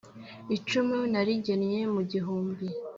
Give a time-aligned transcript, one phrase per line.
[0.55, 2.65] Icumu narigemye mu gihumbi